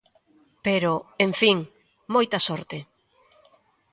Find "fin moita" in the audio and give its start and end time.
1.41-2.37